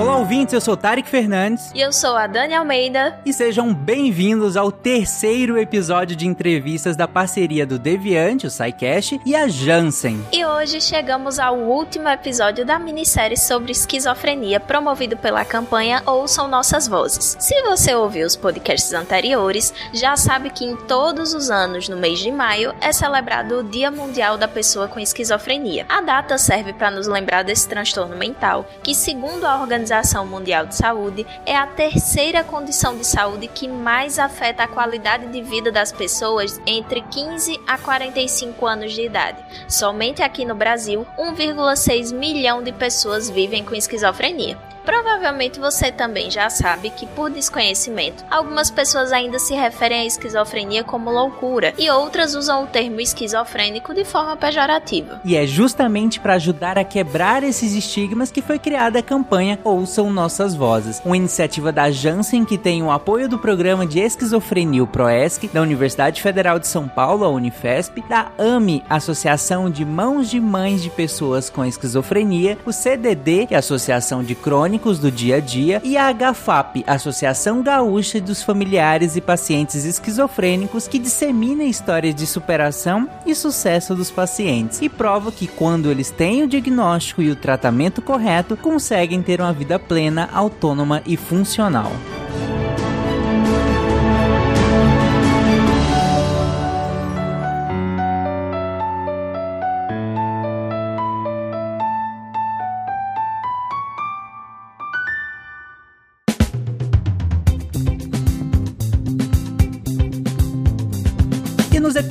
[0.00, 1.70] Olá, ouvintes, eu sou Tarek Fernandes.
[1.74, 3.20] E eu sou a Dani Almeida.
[3.22, 9.36] E sejam bem-vindos ao terceiro episódio de entrevistas da parceria do Deviante, o SciCast, e
[9.36, 10.24] a Janssen.
[10.32, 16.88] E hoje chegamos ao último episódio da minissérie sobre esquizofrenia, promovido pela campanha Ouçam Nossas
[16.88, 17.36] Vozes.
[17.38, 22.20] Se você ouviu os podcasts anteriores, já sabe que em todos os anos, no mês
[22.20, 25.84] de maio, é celebrado o Dia Mundial da Pessoa com Esquizofrenia.
[25.90, 30.66] A data serve para nos lembrar desse transtorno mental, que, segundo a organização Organização Mundial
[30.66, 35.72] de Saúde, é a terceira condição de saúde que mais afeta a qualidade de vida
[35.72, 39.38] das pessoas entre 15 a 45 anos de idade.
[39.68, 44.56] Somente aqui no Brasil, 1,6 milhão de pessoas vivem com esquizofrenia.
[44.90, 50.82] Provavelmente você também já sabe que, por desconhecimento, algumas pessoas ainda se referem à esquizofrenia
[50.82, 55.20] como loucura e outras usam o termo esquizofrênico de forma pejorativa.
[55.24, 60.10] E é justamente para ajudar a quebrar esses estigmas que foi criada a campanha Ouçam
[60.10, 65.46] Nossas Vozes, uma iniciativa da Janssen que tem o apoio do programa de esquizofrenia PROESC,
[65.52, 70.82] da Universidade Federal de São Paulo, a Unifesp, da AME, Associação de Mãos de Mães
[70.82, 75.40] de Pessoas com Esquizofrenia, o CDD, que é a Associação de Crônicos do dia a
[75.40, 82.26] dia, e a HFAP, Associação Gaúcha dos Familiares e Pacientes Esquizofrênicos, que dissemina histórias de
[82.26, 87.36] superação e sucesso dos pacientes e prova que quando eles têm o diagnóstico e o
[87.36, 91.92] tratamento correto, conseguem ter uma vida plena, autônoma e funcional.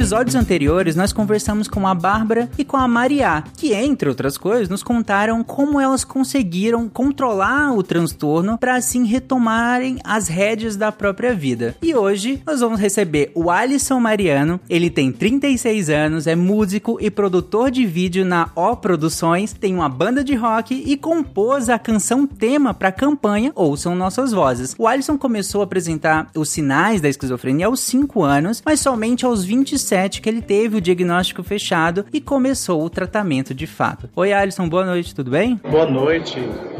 [0.09, 4.67] Episódios anteriores, nós conversamos com a Bárbara e com a Maria, que, entre outras coisas,
[4.67, 11.31] nos contaram como elas conseguiram controlar o transtorno para assim retomarem as rédeas da própria
[11.35, 11.75] vida.
[11.79, 14.59] E hoje nós vamos receber o Alisson Mariano.
[14.67, 19.87] Ele tem 36 anos, é músico e produtor de vídeo na O Produções, tem uma
[19.87, 24.73] banda de rock e compôs a canção tema para a campanha Ouçam Nossas Vozes.
[24.75, 29.45] O Alisson começou a apresentar os sinais da esquizofrenia aos 5 anos, mas somente aos
[29.45, 34.09] 27 2007 que ele teve o diagnóstico fechado e começou o tratamento de fato.
[34.15, 35.59] Oi, Alisson, boa noite, tudo bem?
[35.69, 36.39] Boa noite.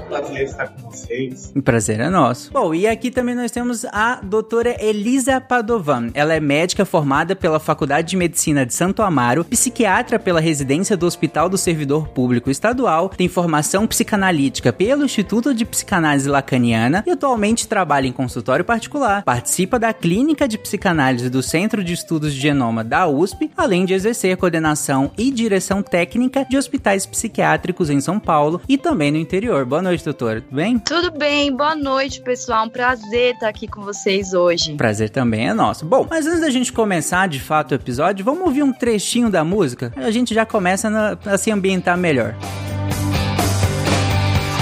[0.09, 1.53] Prazer estar com vocês.
[1.55, 2.51] O prazer é nosso.
[2.51, 6.09] Bom, e aqui também nós temos a doutora Elisa Padovan.
[6.15, 11.05] Ela é médica formada pela Faculdade de Medicina de Santo Amaro, psiquiatra pela residência do
[11.05, 17.67] Hospital do Servidor Público Estadual, tem formação psicanalítica pelo Instituto de Psicanálise Lacaniana e atualmente
[17.67, 19.23] trabalha em consultório particular.
[19.23, 23.93] Participa da Clínica de Psicanálise do Centro de Estudos de Genoma da USP, além de
[23.93, 29.65] exercer coordenação e direção técnica de hospitais psiquiátricos em São Paulo e também no interior.
[29.65, 30.41] Boa noite, doutora.
[30.41, 30.79] Tudo bem?
[30.79, 31.55] Tudo bem.
[31.55, 32.65] Boa noite, pessoal.
[32.65, 34.75] Um prazer estar aqui com vocês hoje.
[34.75, 35.85] Prazer também é nosso.
[35.85, 39.43] Bom, mas antes da gente começar de fato o episódio, vamos ouvir um trechinho da
[39.43, 39.93] música?
[39.95, 42.35] A gente já começa a se ambientar melhor.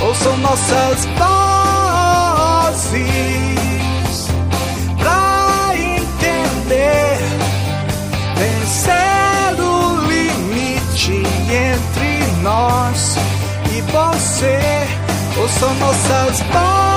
[0.02, 1.78] Ouçam nossas vozes
[8.38, 13.16] vencer o limite entre nós
[13.76, 15.07] e você.
[15.40, 16.97] Ouçam nossas vozes.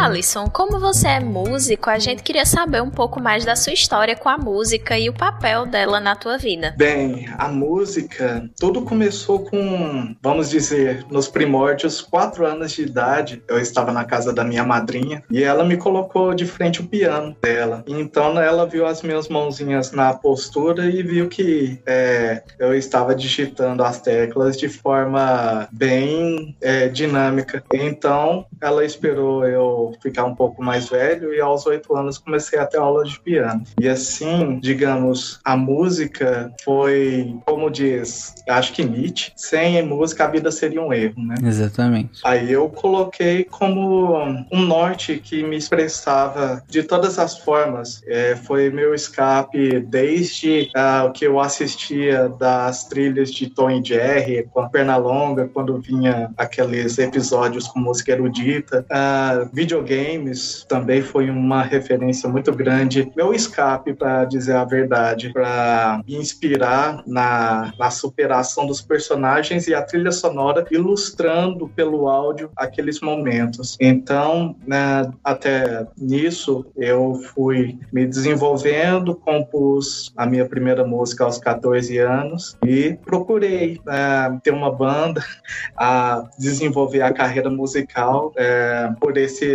[0.00, 4.16] Alisson, como você é músico, a gente queria saber um pouco mais da sua história
[4.16, 6.74] com a música e o papel dela na tua vida.
[6.78, 13.42] Bem, a música, tudo começou com, vamos dizer, nos primórdios, quatro anos de idade.
[13.46, 17.36] Eu estava na casa da minha madrinha e ela me colocou de frente o piano
[17.42, 17.84] dela.
[17.86, 23.84] Então ela viu as minhas mãozinhas na postura e viu que é, eu estava digitando
[23.84, 27.62] as teclas de forma bem é, dinâmica.
[27.70, 32.66] Então ela esperou eu ficar um pouco mais velho e aos oito anos comecei a
[32.66, 33.62] ter aula de piano.
[33.80, 40.50] E assim, digamos, a música foi, como diz, acho que Nietzsche, sem música a vida
[40.50, 41.34] seria um erro, né?
[41.42, 42.20] Exatamente.
[42.24, 44.14] Aí eu coloquei como
[44.50, 48.02] um norte que me expressava de todas as formas.
[48.06, 53.84] É, foi meu escape desde uh, o que eu assistia das trilhas de Tom e
[53.84, 61.02] Jerry, com a Pernalonga, quando vinha aqueles episódios com música erudita, uh, videogame games também
[61.02, 67.72] foi uma referência muito grande, meu escape, para dizer a verdade, para me inspirar na,
[67.78, 73.76] na superação dos personagens e a trilha sonora ilustrando pelo áudio aqueles momentos.
[73.80, 81.98] Então, né, até nisso, eu fui me desenvolvendo, compus a minha primeira música aos 14
[81.98, 85.22] anos e procurei né, ter uma banda,
[85.76, 89.46] a desenvolver a carreira musical é, por esse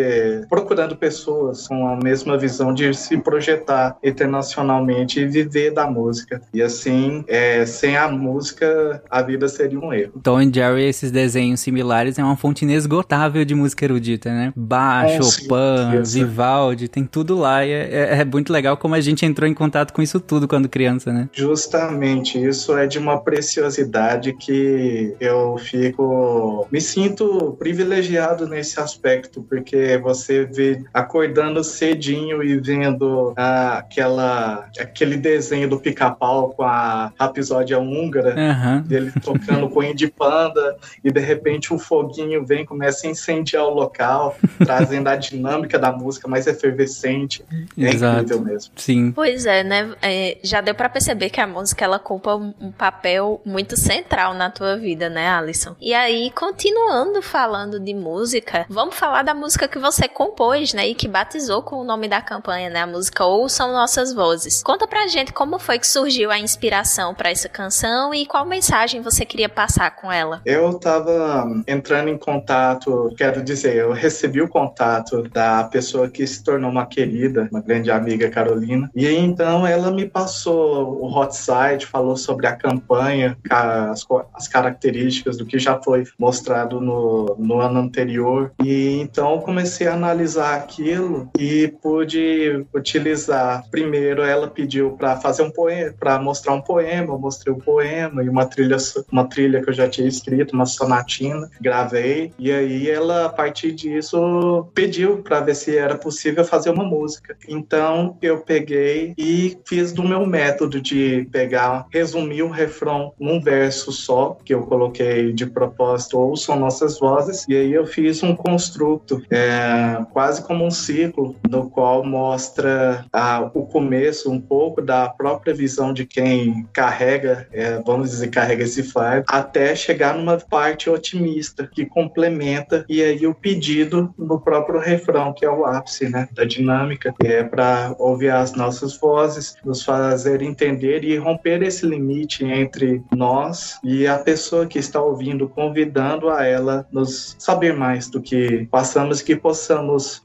[0.50, 6.42] procurando pessoas com a mesma visão de se projetar internacionalmente e viver da música.
[6.54, 10.14] E assim, é, sem a música, a vida seria um erro.
[10.24, 14.54] Tom e Jerry, esses desenhos similares, é uma fonte inesgotável de música erudita, né?
[14.56, 17.66] Bach, Chopin, Vivaldi, tem tudo lá.
[17.66, 20.48] E é, é, é muito legal como a gente entrou em contato com isso tudo
[20.48, 21.30] quando criança, né?
[21.32, 26.68] Justamente, isso é de uma preciosidade que eu fico.
[26.72, 35.18] me sinto privilegiado nesse aspecto, porque você vê acordando cedinho e vendo ah, aquela, aquele
[35.18, 38.82] desenho do pica-pau com a rapisódia húngara, uhum.
[38.84, 43.74] dele tocando com de panda, e de repente o foguinho vem começa a incendiar o
[43.74, 47.44] local, trazendo a dinâmica da música mais efervescente.
[47.78, 48.22] É Exato.
[48.22, 48.74] incrível mesmo.
[48.76, 49.12] Sim.
[49.12, 49.94] Pois é, né?
[50.02, 54.50] É, já deu para perceber que a música ela ocupa um papel muito central na
[54.50, 55.76] tua vida, né, Alison?
[55.80, 60.88] E aí, continuando falando de música, vamos falar da música que você compôs, né?
[60.88, 62.82] E que batizou com o nome da campanha, né?
[62.82, 64.64] A música Ouçam Nossas Vozes.
[64.64, 69.02] Conta pra gente como foi que surgiu a inspiração para essa canção e qual mensagem
[69.02, 70.42] você queria passar com ela.
[70.44, 76.44] Eu tava entrando em contato, quero dizer, eu recebi o contato da pessoa que se
[76.44, 81.86] tornou uma querida, uma grande amiga Carolina, e então ela me passou o hot site,
[81.86, 84.04] falou sobre a campanha, as,
[84.34, 89.94] as características do que já foi mostrado no, no ano anterior, e então comecei a
[89.94, 93.64] analisar aquilo e pude utilizar.
[93.70, 97.60] Primeiro, ela pediu para fazer um poema, para mostrar um poema, eu mostrei o um
[97.60, 98.78] poema e uma trilha,
[99.12, 103.72] uma trilha que eu já tinha escrito, uma sonatina, gravei, e aí ela, a partir
[103.72, 107.38] disso, pediu para ver se era possível fazer uma música.
[107.48, 113.92] Então, eu peguei e fiz do meu método de pegar, resumir o refrão num verso
[113.92, 119.22] só, que eu coloquei de propósito, ouçam nossas vozes, e aí eu fiz um construto,
[119.30, 119.65] é,
[120.12, 125.94] quase como um ciclo, no qual mostra ah, o começo, um pouco da própria visão
[125.94, 131.86] de quem carrega, é, vamos dizer, carrega esse fardo, até chegar numa parte otimista, que
[131.86, 137.14] complementa, e aí o pedido no próprio refrão, que é o ápice né, da dinâmica,
[137.20, 143.04] que é para ouvir as nossas vozes, nos fazer entender e romper esse limite entre
[143.14, 148.68] nós e a pessoa que está ouvindo, convidando a ela nos saber mais do que
[148.72, 149.55] passamos que possamos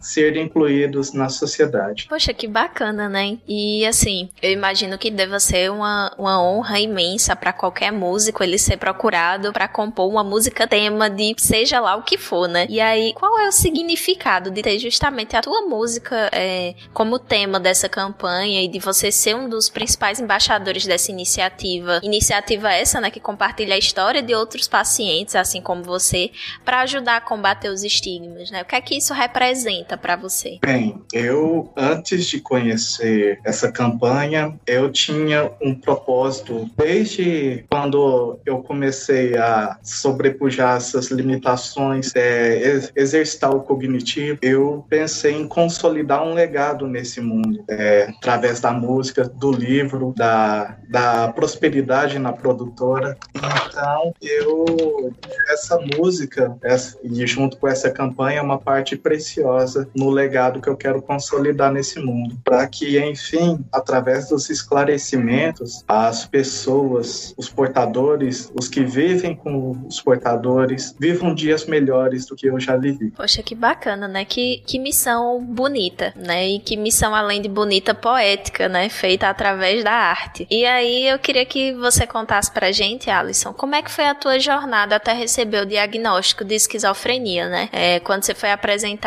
[0.01, 2.07] ser incluídos na sociedade.
[2.09, 3.39] Poxa, que bacana, né?
[3.49, 8.59] E assim, eu imagino que deva ser uma, uma honra imensa para qualquer músico ele
[8.59, 12.67] ser procurado para compor uma música tema de seja lá o que for, né?
[12.69, 17.59] E aí, qual é o significado de ter justamente a tua música é, como tema
[17.59, 22.01] dessa campanha e de você ser um dos principais embaixadores dessa iniciativa?
[22.03, 26.31] Iniciativa essa, né, que compartilha a história de outros pacientes, assim como você,
[26.65, 28.63] para ajudar a combater os estigmas, né?
[28.63, 30.59] O que é que isso representa para você?
[30.63, 39.37] Bem, eu antes de conhecer essa campanha, eu tinha um propósito desde quando eu comecei
[39.37, 47.21] a sobrepujar essas limitações, é, exercitar o cognitivo, eu pensei em consolidar um legado nesse
[47.21, 53.19] mundo, é, através da música, do livro, da, da prosperidade na produtora.
[53.37, 55.13] Então, eu,
[55.49, 60.69] essa música, essa, e junto com essa campanha, é uma parte preciosa no legado que
[60.69, 68.53] eu quero consolidar nesse mundo, para que, enfim, através dos esclarecimentos, as pessoas, os portadores,
[68.55, 73.11] os que vivem com os portadores, vivam dias melhores do que eu já vivi.
[73.11, 74.25] Poxa, que bacana, né?
[74.25, 76.49] Que, que missão bonita, né?
[76.49, 78.89] E que missão, além de bonita, poética, né?
[78.89, 80.47] Feita através da arte.
[80.49, 84.15] E aí eu queria que você contasse pra gente, Alisson, como é que foi a
[84.15, 87.69] tua jornada até receber o diagnóstico de esquizofrenia, né?
[87.73, 89.00] É, quando você foi apresentado,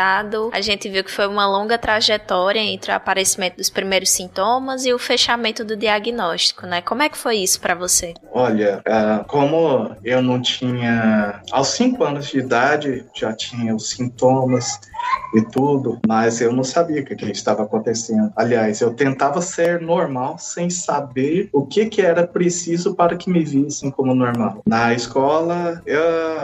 [0.51, 4.93] a gente viu que foi uma longa trajetória entre o aparecimento dos primeiros sintomas e
[4.93, 6.81] o fechamento do diagnóstico, né?
[6.81, 8.13] Como é que foi isso para você?
[8.31, 11.41] Olha, uh, como eu não tinha.
[11.51, 14.79] Aos cinco anos de idade já tinha os sintomas
[15.33, 18.31] e tudo, mas eu não sabia o que, estava acontecendo.
[18.35, 23.43] Aliás, eu tentava ser normal sem saber o que, que era preciso para que me
[23.43, 24.61] vissem como normal.
[24.65, 26.01] Na escola, eu,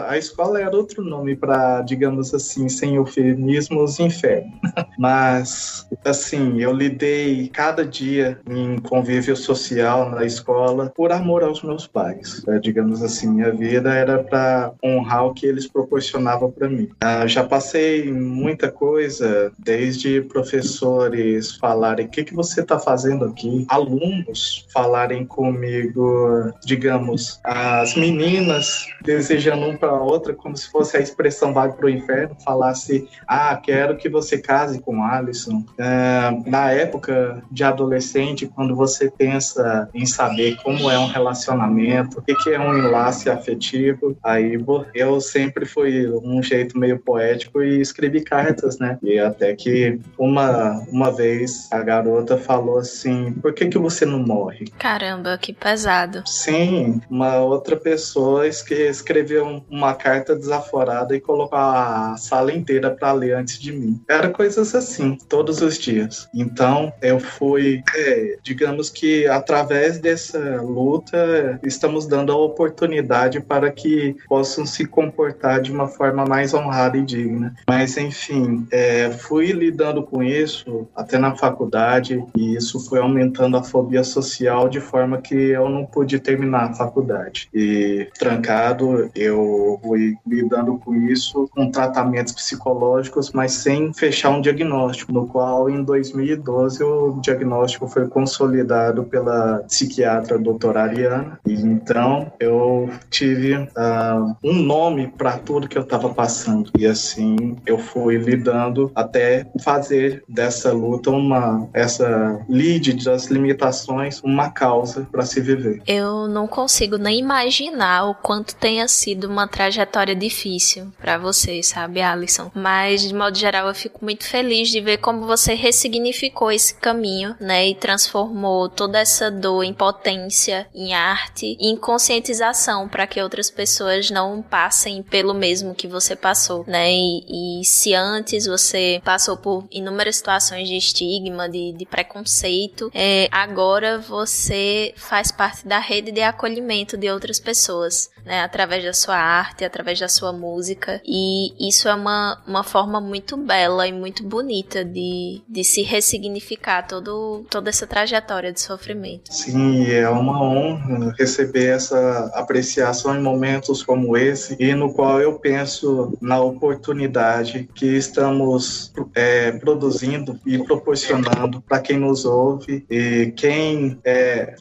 [0.07, 2.97] a escola era outro nome para, digamos assim, sem
[3.39, 4.51] eufemismos, inferno.
[4.97, 11.87] mas, assim, eu lidei cada dia em convívio social na escola por amor aos meus
[11.87, 12.43] pais.
[12.47, 16.89] É, digamos assim, minha vida era para honrar o que eles proporcionavam para mim.
[17.01, 23.65] Ah, já passei muita coisa, desde professores falarem o que, que você está fazendo aqui,
[23.69, 31.53] alunos falarem comigo, digamos, as meninas desejando um para outra como se fosse a expressão
[31.53, 35.63] vai para o inferno, falasse, ah, quero que você case com Alisson.
[35.77, 42.21] Ah, na época de adolescente, quando você pensa em saber como é um relacionamento, o
[42.23, 44.57] que, que é um enlace afetivo, aí
[44.95, 48.97] eu sempre fui um jeito meio poético e escrevi cartas, né?
[49.03, 54.19] E até que uma, uma vez a garota falou assim: por que, que você não
[54.19, 54.65] morre?
[54.79, 56.23] Caramba, que pesado.
[56.25, 63.35] Sim, uma outra pessoa escreveu uma carta desaforada e colocou a sala inteira para ler
[63.35, 64.01] antes de mim.
[64.07, 66.27] Era coisas assim, todos os dias.
[66.33, 74.15] Então eu fui, é, digamos que através dessa luta, estamos dando a oportunidade para que
[74.27, 77.53] possam se comportar de uma forma mais honrada e digna.
[77.67, 83.63] Mas enfim, é, fui lidando com isso até na faculdade e isso foi aumentando a
[83.63, 87.49] fobia social de forma que eu não pude terminar a faculdade.
[87.53, 95.11] E trancado, eu fui lidando com isso com tratamentos psicológicos, mas sem fechar um diagnóstico,
[95.11, 101.39] no qual em 2012 o diagnóstico foi consolidado pela psiquiatra doutora Ariana.
[101.45, 106.71] E então eu tive uh, um nome para tudo que eu estava passando.
[106.77, 114.49] E assim eu fui lidando até fazer dessa luta uma essa lead das limitações uma
[114.49, 115.81] causa para se viver.
[115.87, 122.01] Eu não consigo nem imaginar o quanto tenha sido uma trajetória difícil para você, sabe,
[122.01, 122.51] Alison?
[122.53, 127.35] Mas de modo geral eu fico muito feliz de ver como você ressignificou esse caminho,
[127.39, 133.49] né, e transformou toda essa dor em potência, em arte, em conscientização para que outras
[133.49, 136.91] pessoas não passem pelo mesmo que você passou, né?
[136.91, 143.27] E, e se antes você passou por inúmeras situações de estigma, de, de preconceito, é,
[143.31, 148.41] agora você faz parte da rede de acolhimento de outras pessoas, né?
[148.41, 151.01] Através da sua arte, através da sua música.
[151.05, 156.83] E isso é uma, uma forma muito bela e muito bonita de, de se ressignificar
[156.87, 159.33] todo, toda essa trajetória de sofrimento.
[159.33, 165.39] Sim, é uma honra receber essa apreciação em momentos como esse e no qual eu
[165.39, 173.99] penso na oportunidade que estamos é, produzindo e proporcionando para quem nos ouve e quem
[174.03, 174.55] é,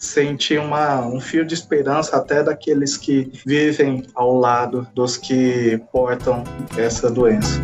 [0.58, 6.44] uma, um fio de esperança até daqueles que vivem ao lado dos que portam
[6.76, 7.60] essa doença.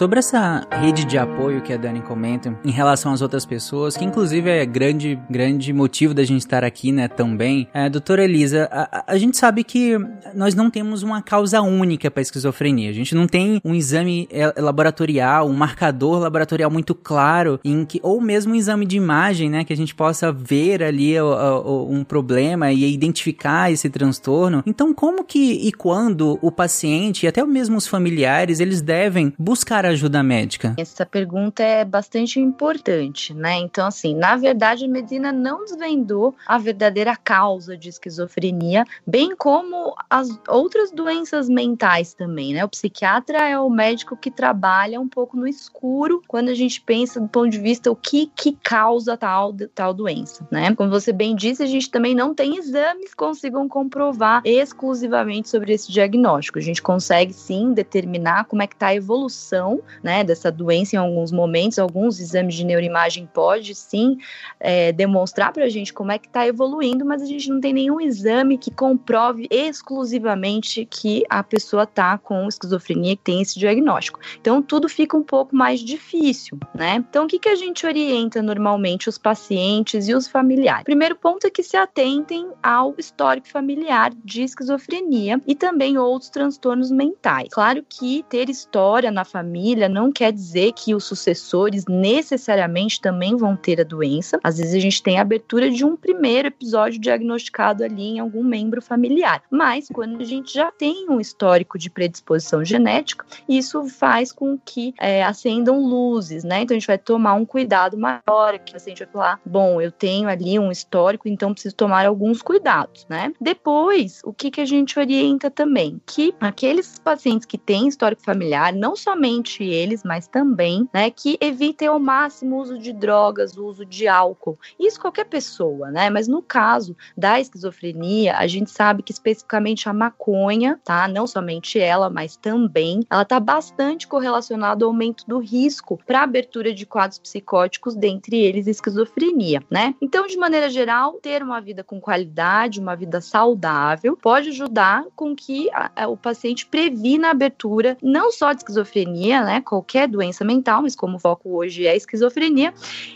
[0.00, 4.02] Sobre essa rede de apoio que a Dani comenta em relação às outras pessoas, que
[4.02, 7.68] inclusive é grande, grande motivo da gente estar aqui, né, também.
[7.74, 9.98] É, doutora Elisa, a, a, gente sabe que
[10.34, 12.88] nós não temos uma causa única para esquizofrenia.
[12.88, 18.00] A gente não tem um exame é, laboratorial, um marcador laboratorial muito claro, em que,
[18.02, 21.92] ou mesmo um exame de imagem, né, que a gente possa ver ali o, o,
[21.92, 24.62] um problema e identificar esse transtorno.
[24.64, 29.89] Então, como que e quando o paciente e até mesmo os familiares, eles devem buscar
[29.90, 30.74] ajuda médica?
[30.78, 33.56] Essa pergunta é bastante importante, né?
[33.58, 39.94] Então, assim, na verdade, a medicina não desvendou a verdadeira causa de esquizofrenia, bem como
[40.08, 42.64] as outras doenças mentais também, né?
[42.64, 47.20] O psiquiatra é o médico que trabalha um pouco no escuro quando a gente pensa
[47.20, 50.74] do ponto de vista o que que causa tal, tal doença, né?
[50.74, 55.72] Como você bem disse, a gente também não tem exames que consigam comprovar exclusivamente sobre
[55.72, 56.58] esse diagnóstico.
[56.58, 60.98] A gente consegue sim determinar como é que está a evolução né, dessa doença em
[60.98, 61.78] alguns momentos.
[61.78, 64.18] Alguns exames de neuroimagem pode sim
[64.58, 67.72] é, demonstrar para a gente como é que está evoluindo, mas a gente não tem
[67.72, 74.20] nenhum exame que comprove exclusivamente que a pessoa está com esquizofrenia, que tem esse diagnóstico.
[74.40, 77.04] Então tudo fica um pouco mais difícil, né?
[77.08, 80.84] Então o que, que a gente orienta normalmente os pacientes e os familiares?
[80.84, 86.90] Primeiro ponto é que se atentem ao histórico familiar de esquizofrenia e também outros transtornos
[86.90, 87.48] mentais.
[87.50, 93.36] Claro que ter história na família família não quer dizer que os sucessores necessariamente também
[93.36, 94.40] vão ter a doença.
[94.42, 98.42] Às vezes a gente tem a abertura de um primeiro episódio diagnosticado ali em algum
[98.42, 99.42] membro familiar.
[99.50, 104.94] Mas quando a gente já tem um histórico de predisposição genética, isso faz com que
[104.98, 106.62] é, acendam luzes, né?
[106.62, 109.92] Então a gente vai tomar um cuidado maior, que a gente vai falar, bom, eu
[109.92, 113.30] tenho ali um histórico, então preciso tomar alguns cuidados, né?
[113.38, 116.00] Depois, o que, que a gente orienta também?
[116.06, 121.88] Que aqueles pacientes que têm histórico familiar, não somente eles, mas também, né, que evitem
[121.88, 124.58] ao máximo o uso de drogas, o uso de álcool.
[124.78, 126.10] Isso qualquer pessoa, né?
[126.10, 131.08] Mas no caso da esquizofrenia, a gente sabe que especificamente a maconha, tá?
[131.08, 136.72] Não somente ela, mas também, ela está bastante correlacionada ao aumento do risco para abertura
[136.72, 139.94] de quadros psicóticos, dentre eles esquizofrenia, né?
[140.00, 145.34] Então, de maneira geral, ter uma vida com qualidade, uma vida saudável, pode ajudar com
[145.34, 149.60] que a, a, o paciente previna a abertura não só de esquizofrenia, né?
[149.60, 152.72] Qualquer doença mental, mas como o foco hoje é esquizofrenia,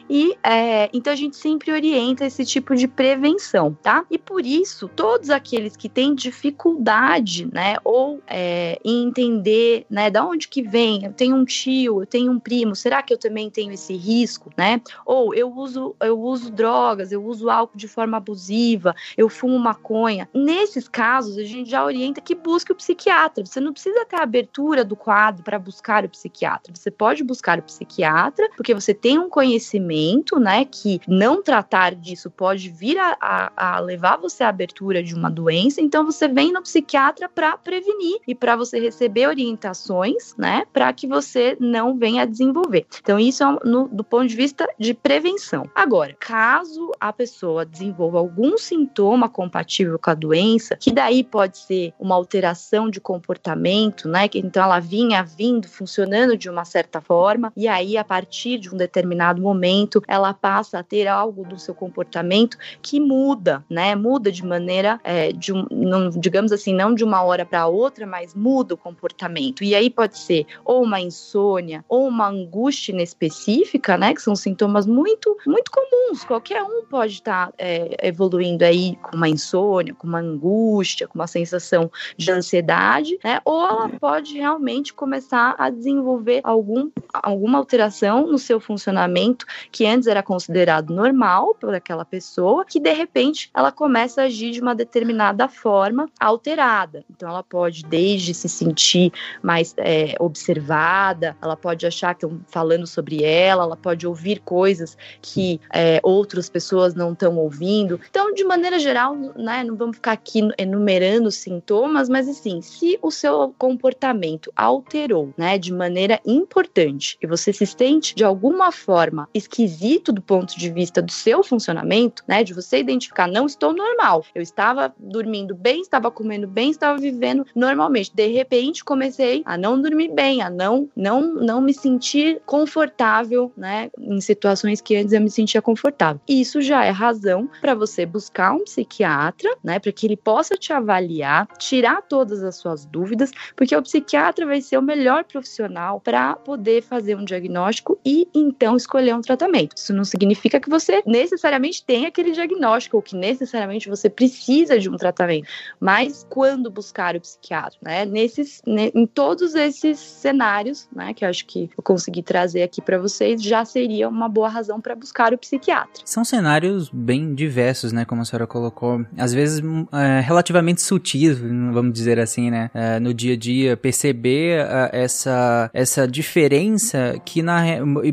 [0.08, 4.04] e é, então a gente sempre orienta esse tipo de prevenção, tá?
[4.10, 10.48] E por isso, todos aqueles que têm dificuldade, né, ou é, entender, né, da onde
[10.48, 13.72] que vem, eu tenho um tio, eu tenho um primo, será que eu também tenho
[13.72, 14.80] esse risco, né?
[15.04, 20.28] Ou eu uso, eu uso drogas, eu uso álcool de forma abusiva, eu fumo maconha.
[20.34, 23.44] Nesses casos, a gente já orienta que busque o psiquiatra.
[23.44, 26.72] Você não precisa ter a abertura do quadro para buscar o psiquiatra.
[26.74, 32.30] Você pode buscar o psiquiatra, porque você tem um conhecimento, né, que não tratar disso
[32.30, 35.80] pode vir a, a, a levar você à abertura de uma doença.
[35.80, 41.06] Então, você vem no psiquiatra para prevenir e para você receber orientações, né, para que
[41.06, 42.86] você não venha a desenvolver.
[43.00, 45.68] Então, isso é no, do ponto de vista de prevenção.
[45.74, 51.92] Agora, caso a pessoa desenvolva algum sintoma compatível com a doença, que daí pode ser
[51.98, 56.03] uma alteração de comportamento, né, que então ela vinha vindo funcionando
[56.36, 60.82] de uma certa forma, e aí a partir de um determinado momento ela passa a
[60.82, 66.10] ter algo do seu comportamento que muda, né, muda de maneira, é, de um, não,
[66.10, 69.64] digamos assim, não de uma hora para outra, mas muda o comportamento.
[69.64, 74.14] E aí pode ser ou uma insônia ou uma angústia inespecífica, né?
[74.14, 76.24] Que são sintomas muito, muito comuns.
[76.24, 81.18] Qualquer um pode estar tá, é, evoluindo aí com uma insônia, com uma angústia, com
[81.18, 83.40] uma sensação de ansiedade, né?
[83.44, 85.93] Ou ela pode realmente começar a desenvolver
[86.42, 92.80] algum, alguma alteração no seu funcionamento que antes era considerado normal por aquela pessoa, que
[92.80, 97.04] de repente ela começa a agir de uma determinada forma alterada.
[97.10, 102.86] Então ela pode desde se sentir mais é, observada, ela pode achar que eu falando
[102.86, 108.00] sobre ela, ela pode ouvir coisas que é, outras pessoas não estão ouvindo.
[108.10, 113.10] Então, de maneira geral, né, não vamos ficar aqui enumerando sintomas, mas assim, se o
[113.10, 115.83] seu comportamento alterou, né, de maneira
[116.24, 121.42] importante e você se sente de alguma forma esquisito do ponto de vista do seu
[121.42, 126.70] funcionamento, né, de você identificar, não estou normal, eu estava dormindo bem, estava comendo bem,
[126.70, 128.14] estava vivendo normalmente.
[128.14, 133.90] De repente, comecei a não dormir bem, a não não não me sentir confortável, né,
[133.98, 136.20] em situações que antes eu me sentia confortável.
[136.28, 140.72] Isso já é razão para você buscar um psiquiatra, né, para que ele possa te
[140.72, 146.36] avaliar, tirar todas as suas dúvidas, porque o psiquiatra vai ser o melhor profissional para
[146.36, 149.76] poder fazer um diagnóstico e então escolher um tratamento.
[149.76, 154.88] Isso não significa que você necessariamente tem aquele diagnóstico ou que necessariamente você precisa de
[154.88, 155.48] um tratamento,
[155.80, 161.28] mas quando buscar o psiquiatra, né, nesses, né, em todos esses cenários, né, que eu
[161.28, 165.32] acho que eu consegui trazer aqui para vocês, já seria uma boa razão para buscar
[165.32, 166.02] o psiquiatra.
[166.04, 171.92] São cenários bem diversos, né, como a senhora colocou, às vezes é, relativamente sutis, vamos
[171.92, 175.30] dizer assim, né, é, no dia a dia, perceber é, essa,
[175.72, 177.64] essa diferença que na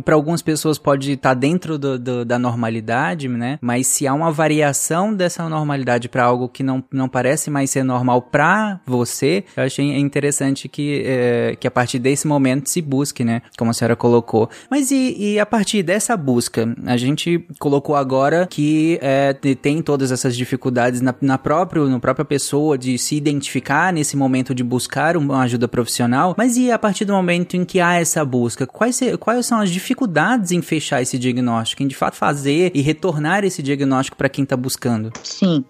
[0.04, 4.14] para algumas pessoas pode estar tá dentro do, do, da normalidade, né, mas se há
[4.14, 9.44] uma variação dessa normalidade para algo que não, não parece mais ser normal para você,
[9.56, 13.74] eu achei interessante que, é, que a partir desse momento se busque, né, como a
[13.74, 14.50] senhora colocou.
[14.70, 20.12] Mas e, e a partir dessa busca, a gente colocou agora que é, tem todas
[20.12, 25.18] essas dificuldades na, na próprio, no própria pessoa de se identificar nesse momento de buscar
[25.18, 29.00] uma ajuda profissional, mas e a partir do momento em que há essa busca, quais,
[29.20, 33.62] quais são as dificuldades em fechar esse diagnóstico, em de fato fazer e retornar esse
[33.62, 35.12] diagnóstico para quem está buscando?
[35.24, 35.64] Sim,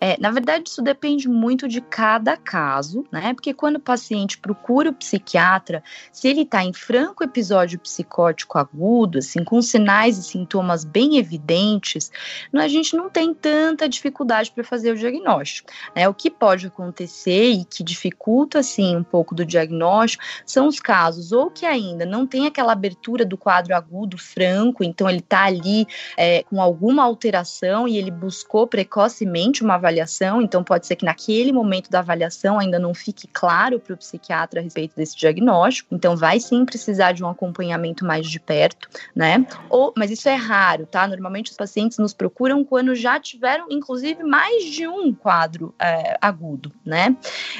[0.00, 3.34] é, na verdade isso depende muito de cada caso, né?
[3.34, 9.18] Porque quando o paciente procura o psiquiatra, se ele está em franco episódio psicótico agudo,
[9.18, 12.10] assim, com sinais e sintomas bem evidentes,
[12.54, 15.70] a gente não tem tanta dificuldade para fazer o diagnóstico.
[15.94, 16.08] Né?
[16.08, 21.05] O que pode acontecer e que dificulta, assim, um pouco do diagnóstico são os casos
[21.06, 25.44] casos ou que ainda não tem aquela abertura do quadro agudo franco, então ele está
[25.44, 31.04] ali é, com alguma alteração e ele buscou precocemente uma avaliação, então pode ser que
[31.04, 35.94] naquele momento da avaliação ainda não fique claro para o psiquiatra a respeito desse diagnóstico,
[35.94, 39.46] então vai sim precisar de um acompanhamento mais de perto, né?
[39.70, 41.06] Ou, mas isso é raro, tá?
[41.06, 46.72] Normalmente os pacientes nos procuram quando já tiveram, inclusive, mais de um quadro é, agudo,
[46.84, 47.16] né?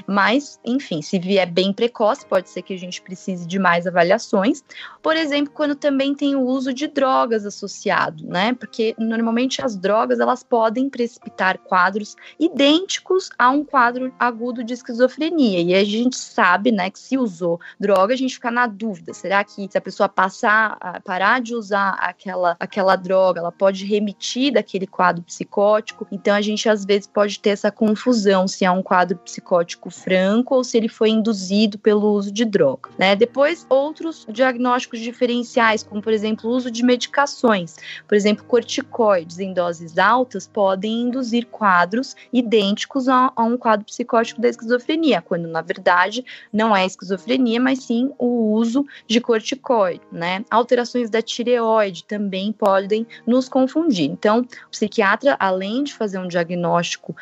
[0.07, 4.63] Mas, enfim, se vier bem precoce, pode ser que a gente precise mais avaliações.
[5.03, 8.55] Por exemplo, quando também tem o uso de drogas associado, né?
[8.55, 15.61] Porque normalmente as drogas elas podem precipitar quadros idênticos a um quadro agudo de esquizofrenia.
[15.61, 19.45] E a gente sabe, né, que se usou droga, a gente fica na dúvida: será
[19.45, 24.87] que se a pessoa passar, parar de usar aquela, aquela droga, ela pode remitir daquele
[24.87, 26.07] quadro psicótico?
[26.11, 30.55] Então a gente às vezes pode ter essa confusão se é um quadro psicótico franco
[30.55, 33.15] ou se ele foi induzido pelo uso de droga, né?
[33.27, 37.75] Depois outros diagnósticos diferenciais, como por exemplo o uso de medicações,
[38.07, 44.41] por exemplo corticoides em doses altas podem induzir quadros idênticos a, a um quadro psicótico
[44.41, 50.45] da esquizofrenia, quando na verdade não é esquizofrenia, mas sim o uso de corticoide, né?
[50.49, 54.09] Alterações da tireoide também podem nos confundir.
[54.09, 57.17] Então, o psiquiatra, além de fazer um diagnóstico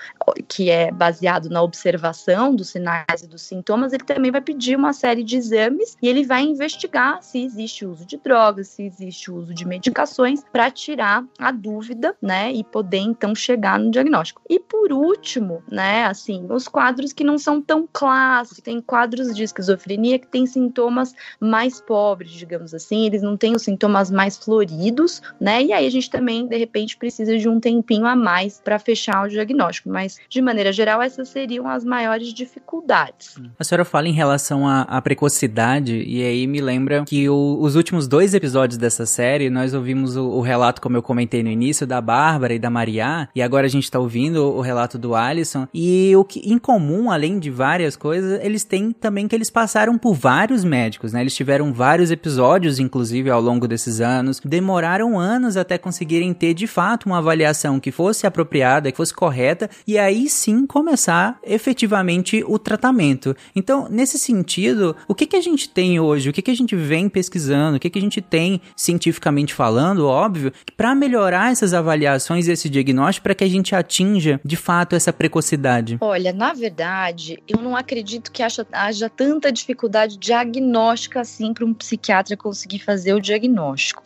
[0.46, 4.92] que é baseado na observação dos sinais e dos sintomas, ele também vai pedir uma
[4.92, 9.54] série de exames e ele vai investigar se existe uso de drogas, se existe uso
[9.54, 14.42] de medicações para tirar a dúvida, né, e poder então chegar no diagnóstico.
[14.48, 19.42] E por último, né, assim, os quadros que não são tão clássicos, tem quadros de
[19.42, 25.22] esquizofrenia que têm sintomas mais pobres, digamos assim, eles não têm os sintomas mais floridos,
[25.40, 25.62] né?
[25.62, 29.24] E aí a gente também de repente precisa de um tempinho a mais para fechar
[29.24, 33.36] o diagnóstico, mas de maneira geral essas seriam as maiores dificuldades.
[33.58, 37.76] A senhora fala em relação à, à precocidade e aí me lembra que o, os
[37.76, 41.86] últimos dois episódios dessa série nós ouvimos o, o, relato, como eu comentei no início,
[41.86, 45.66] da Bárbara e da Maria e agora a gente tá ouvindo o, relato do Alisson
[45.72, 49.98] e o que em comum, além de várias coisas, eles têm também que eles passaram
[49.98, 51.20] por vários médicos, né?
[51.20, 56.66] Eles tiveram vários episódios, inclusive, ao longo desses anos, demoraram anos até conseguirem ter de
[56.66, 62.58] fato uma avaliação que fosse apropriada, que fosse correta e aí sim começar efetivamente o
[62.58, 63.36] tratamento.
[63.54, 66.30] Então, nesse sentido, o que, que a gente tem hoje?
[66.30, 67.76] O que, que a gente vem pesquisando?
[67.76, 72.70] O que, que a gente tem cientificamente falando, óbvio, para melhorar essas avaliações e esse
[72.70, 75.98] diagnóstico para que a gente atinja de fato essa precocidade?
[76.00, 81.74] Olha, na verdade, eu não acredito que haja, haja tanta dificuldade diagnóstica assim para um
[81.74, 84.02] psiquiatra conseguir fazer o diagnóstico.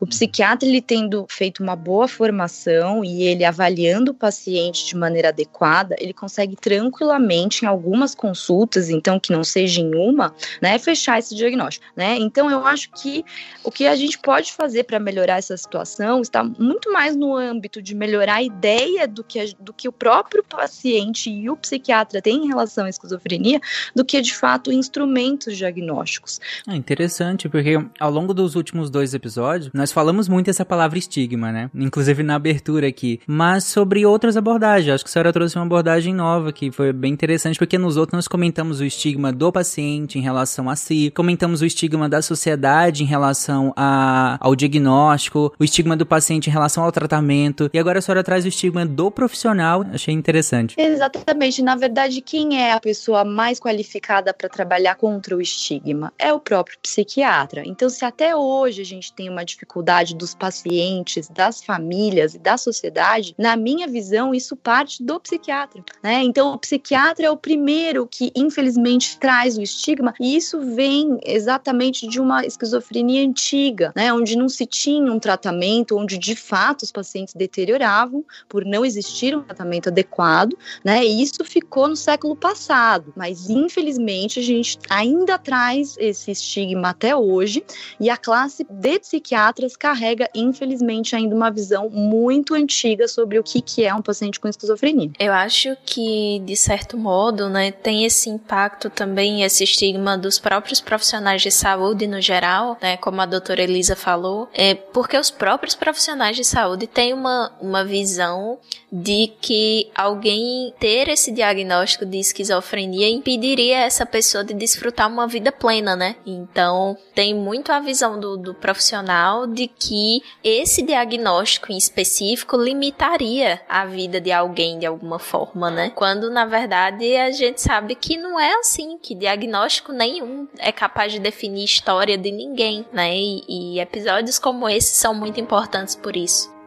[0.00, 5.28] O psiquiatra, ele tendo feito uma boa formação e ele avaliando o paciente de maneira
[5.28, 10.99] adequada, ele consegue tranquilamente em algumas consultas, então que não seja em uma, né, fechar
[11.18, 12.16] esse diagnóstico, né?
[12.18, 13.24] Então eu acho que
[13.64, 17.82] o que a gente pode fazer para melhorar essa situação está muito mais no âmbito
[17.82, 22.20] de melhorar a ideia do que, a, do que o próprio paciente e o psiquiatra
[22.22, 23.60] têm em relação à esquizofrenia,
[23.94, 26.40] do que de fato instrumentos diagnósticos.
[26.68, 31.52] É interessante, porque ao longo dos últimos dois episódios, nós falamos muito essa palavra estigma,
[31.52, 31.70] né?
[31.74, 34.94] Inclusive na abertura aqui, mas sobre outras abordagens.
[34.94, 38.16] Acho que a senhora trouxe uma abordagem nova que foi bem interessante, porque nos outros
[38.16, 43.04] nós comentamos o estigma do paciente em relação a si, comentamos o estigma da sociedade
[43.04, 48.00] em relação a, ao diagnóstico, o estigma do paciente em relação ao tratamento, e agora
[48.00, 49.84] a senhora traz o estigma do profissional.
[49.92, 50.74] Achei interessante.
[50.76, 51.62] Exatamente.
[51.62, 56.12] Na verdade, quem é a pessoa mais qualificada para trabalhar contra o estigma?
[56.18, 57.62] É o próprio psiquiatra.
[57.64, 62.56] Então, se até hoje a gente tem uma dificuldade dos pacientes, das famílias e da
[62.56, 66.22] sociedade, na minha visão, isso parte do psiquiatra, né?
[66.24, 72.08] Então, o psiquiatra é o primeiro que, infelizmente, traz o estigma, e isso vem exatamente
[72.08, 74.10] de uma esquizofrenia antiga, né?
[74.14, 79.36] Onde não se tinha um tratamento, onde de fato os pacientes deterioravam por não existir
[79.36, 81.04] um tratamento adequado, né?
[81.04, 87.14] E isso ficou no século passado, mas infelizmente a gente ainda traz esse estigma até
[87.14, 87.62] hoje,
[88.00, 93.60] e a classe de psiquiatras carrega, infelizmente, ainda uma visão muito antiga sobre o que,
[93.60, 95.10] que é um paciente com esquizofrenia.
[95.18, 100.69] Eu acho que, de certo modo, né, tem esse impacto também, esse estigma dos próprios
[100.78, 105.74] profissionais de saúde no geral, né, como a doutora Elisa falou, é porque os próprios
[105.74, 108.58] profissionais de saúde têm uma, uma visão
[108.92, 115.52] de que alguém ter esse diagnóstico de esquizofrenia impediria essa pessoa de desfrutar uma vida
[115.52, 116.16] plena, né?
[116.26, 123.60] Então, tem muito a visão do, do profissional de que esse diagnóstico em específico limitaria
[123.68, 125.90] a vida de alguém de alguma forma, né?
[125.94, 131.12] Quando na verdade a gente sabe que não é assim, que diagnóstico nenhum é capaz
[131.12, 133.16] de definir história de ninguém, né?
[133.16, 136.59] E, e episódios como esse são muito importantes por isso.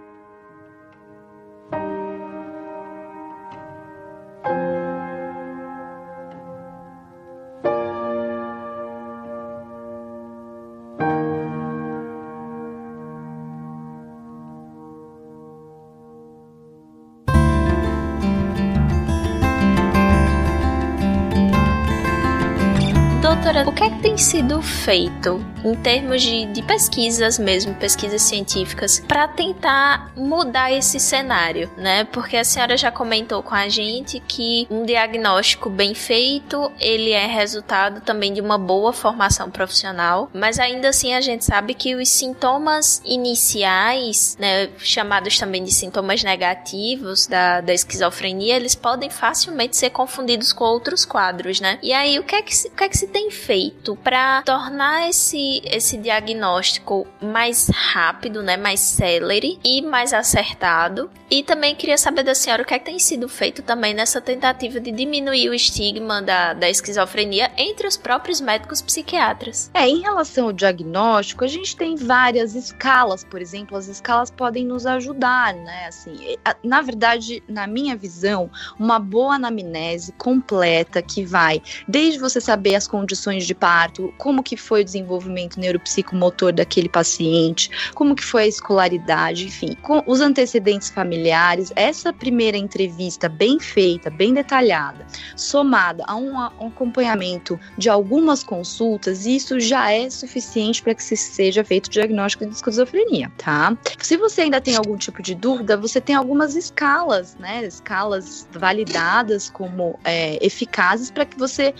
[23.44, 28.22] Doutora, o que é que tem sido feito em termos de, de pesquisas mesmo, pesquisas
[28.22, 32.06] científicas, para tentar mudar esse cenário, né?
[32.06, 37.26] Porque a senhora já comentou com a gente que um diagnóstico bem feito, ele é
[37.26, 42.10] resultado também de uma boa formação profissional, mas ainda assim a gente sabe que os
[42.10, 49.90] sintomas iniciais, né, chamados também de sintomas negativos da, da esquizofrenia, eles podem facilmente ser
[49.90, 51.78] confundidos com outros quadros, né?
[51.82, 54.42] E aí o que é que se, o que é que se tem feito para
[54.44, 61.10] tornar esse, esse diagnóstico mais rápido, né, mais celere e mais acertado?
[61.30, 64.22] E também queria saber da senhora o que é que tem sido feito também nessa
[64.22, 69.72] tentativa de diminuir o estigma da, da esquizofrenia entre os próprios médicos psiquiatras.
[69.74, 74.64] É, em relação ao diagnóstico, a gente tem várias escalas, por exemplo, as escalas podem
[74.64, 75.88] nos ajudar, né?
[75.88, 82.76] Assim, na verdade, na minha visão, uma boa anamnese completa que vai desde você saber
[82.76, 88.44] as condições de parto, como que foi o desenvolvimento neuropsicomotor daquele paciente, como que foi
[88.44, 95.06] a escolaridade, enfim, com os antecedentes familiares, essa primeira entrevista bem feita, bem detalhada,
[95.36, 101.16] somada a um, um acompanhamento de algumas consultas, isso já é suficiente para que se
[101.16, 103.78] seja feito o diagnóstico de esquizofrenia, tá?
[104.00, 107.64] Se você ainda tem algum tipo de dúvida, você tem algumas escalas, né?
[107.64, 111.74] Escalas validadas como é, eficazes para que você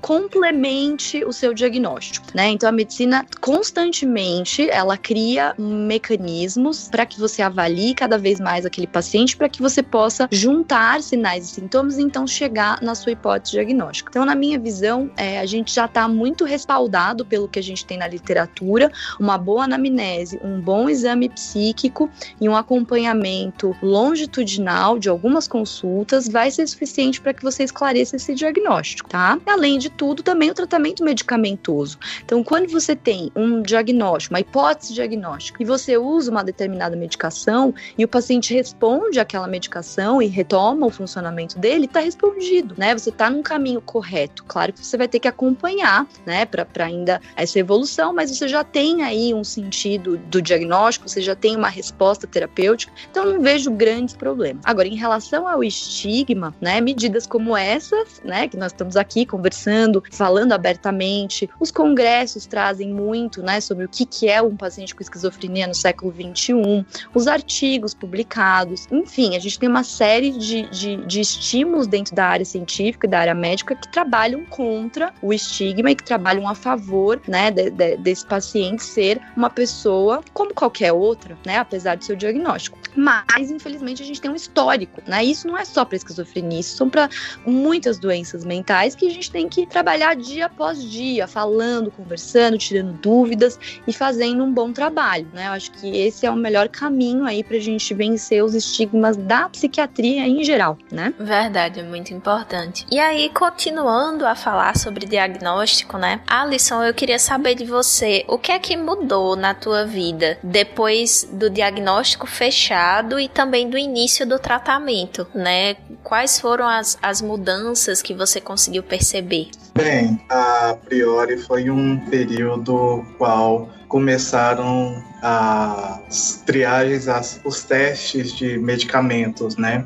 [0.00, 0.89] complemente
[1.26, 2.48] o seu diagnóstico, né?
[2.48, 8.86] Então a medicina constantemente ela cria mecanismos para que você avalie cada vez mais aquele
[8.86, 13.52] paciente para que você possa juntar sinais e sintomas e então chegar na sua hipótese
[13.52, 14.10] diagnóstica.
[14.10, 17.84] Então na minha visão é, a gente já está muito respaldado pelo que a gente
[17.84, 25.08] tem na literatura, uma boa anamnese, um bom exame psíquico e um acompanhamento longitudinal de
[25.08, 29.38] algumas consultas vai ser suficiente para que você esclareça esse diagnóstico, tá?
[29.46, 31.98] Além de tudo, também o tratamento tratamento medicamentoso.
[32.24, 37.74] Então, quando você tem um diagnóstico, uma hipótese diagnóstica, e você usa uma determinada medicação
[37.96, 42.96] e o paciente responde àquela medicação e retoma o funcionamento dele, está respondido, né?
[42.96, 44.44] Você está num caminho correto.
[44.44, 48.64] Claro que você vai ter que acompanhar, né, para ainda essa evolução, mas você já
[48.64, 53.70] tem aí um sentido do diagnóstico, você já tem uma resposta terapêutica, então não vejo
[53.70, 54.62] grandes problemas.
[54.64, 60.02] Agora, em relação ao estigma, né, medidas como essas, né, que nós estamos aqui conversando,
[60.10, 61.48] falando abertamente.
[61.58, 65.74] Os congressos trazem muito né, sobre o que, que é um paciente com esquizofrenia no
[65.74, 71.86] século XXI, os artigos publicados, enfim, a gente tem uma série de, de, de estímulos
[71.86, 76.04] dentro da área científica e da área médica que trabalham contra o estigma e que
[76.04, 81.58] trabalham a favor né, de, de, desse paciente ser uma pessoa como qualquer outra, né,
[81.58, 82.78] apesar do seu diagnóstico.
[82.94, 85.24] Mas, infelizmente, a gente tem um histórico, né?
[85.24, 87.08] Isso não é só para esquizofrenia, isso são para
[87.46, 92.92] muitas doenças mentais que a gente tem que trabalhar dia após dia, falando, conversando, tirando
[92.92, 95.46] dúvidas e fazendo um bom trabalho, né?
[95.46, 99.16] Eu acho que esse é o melhor caminho aí para a gente vencer os estigmas
[99.16, 101.14] da psiquiatria em geral, né?
[101.18, 102.86] Verdade, é muito importante.
[102.90, 106.20] E aí, continuando a falar sobre diagnóstico, né?
[106.26, 111.28] Alisson, eu queria saber de você, o que é que mudou na tua vida depois
[111.32, 115.76] do diagnóstico fechado e também do início do tratamento, né?
[116.02, 119.50] Quais foram as, as mudanças que você conseguiu perceber?
[119.74, 129.56] Bem, a priori foi um período qual começaram as triagens, as, os testes de medicamentos,
[129.56, 129.84] né?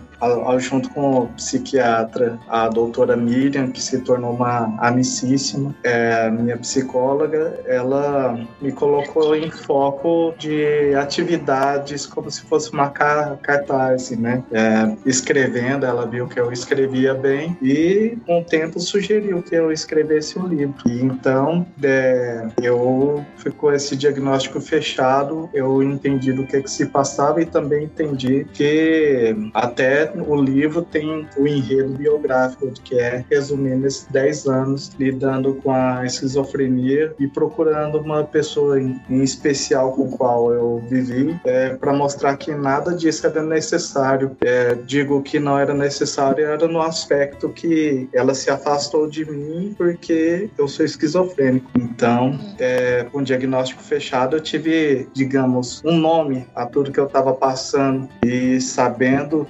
[0.58, 7.60] Junto com o psiquiatra, a doutora Miriam, que se tornou uma amicíssima, é, minha psicóloga,
[7.66, 14.42] ela me colocou em foco de atividades como se fosse uma cartaz, né?
[14.52, 19.72] É, escrevendo, ela viu que eu escrevia bem e, com o tempo, sugeriu que eu
[19.72, 20.74] escrevesse um livro.
[20.86, 27.40] E, então, é, eu ficou esse diagnóstico fechado, eu entendi do que, que se passava
[27.40, 34.06] e também entendi que até o livro tem o enredo biográfico, que é resumindo esses
[34.06, 40.16] 10 anos lidando com a esquizofrenia e procurando uma pessoa em, em especial com a
[40.16, 44.36] qual eu vivi, é, para mostrar que nada disso era necessário.
[44.42, 49.74] É, digo que não era necessário, era no aspecto que ela se afastou de mim
[49.76, 51.70] porque eu sou esquizofrênico.
[51.76, 57.06] Então, é, com o diagnóstico fechado, eu tive, digamos, um nome a tudo que eu
[57.06, 59.46] estava passando e sabendo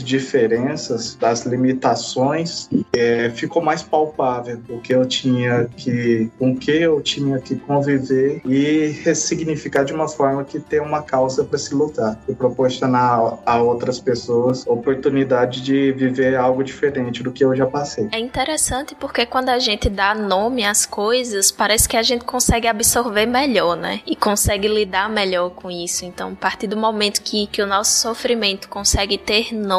[0.00, 7.00] diferenças, das limitações, é, ficou mais palpável o que eu tinha que, com que eu
[7.00, 12.18] tinha que conviver e ressignificar de uma forma que tem uma causa para se lutar
[12.28, 18.08] e proporcionar a outras pessoas oportunidade de viver algo diferente do que eu já passei.
[18.12, 22.68] É interessante porque quando a gente dá nome às coisas, parece que a gente consegue
[22.68, 24.00] absorver melhor, né?
[24.06, 26.04] E consegue lidar melhor com isso.
[26.04, 29.71] Então, a partir do momento que, que o nosso sofrimento consegue ter nome,